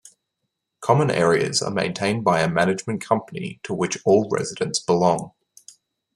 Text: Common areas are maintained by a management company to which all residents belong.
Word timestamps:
Common 0.79 1.11
areas 1.11 1.61
are 1.61 1.69
maintained 1.69 2.23
by 2.23 2.39
a 2.41 2.49
management 2.49 3.01
company 3.01 3.59
to 3.61 3.71
which 3.71 3.99
all 4.03 4.27
residents 4.31 4.79
belong. 4.79 5.33